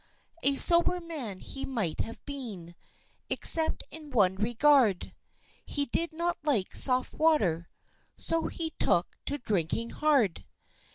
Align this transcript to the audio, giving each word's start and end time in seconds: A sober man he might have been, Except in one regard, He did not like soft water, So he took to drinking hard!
A 0.41 0.55
sober 0.55 0.99
man 0.99 1.39
he 1.41 1.63
might 1.63 1.99
have 1.99 2.25
been, 2.25 2.73
Except 3.29 3.83
in 3.91 4.09
one 4.09 4.33
regard, 4.35 5.13
He 5.63 5.85
did 5.85 6.11
not 6.11 6.39
like 6.41 6.75
soft 6.75 7.13
water, 7.13 7.69
So 8.17 8.47
he 8.47 8.71
took 8.79 9.09
to 9.27 9.37
drinking 9.37 9.91
hard! 9.91 10.43